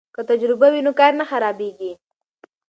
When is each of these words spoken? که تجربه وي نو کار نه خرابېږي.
که 0.15 0.21
تجربه 0.29 0.67
وي 0.73 0.81
نو 0.85 0.91
کار 0.99 1.13
نه 1.19 1.25
خرابېږي. 1.29 1.91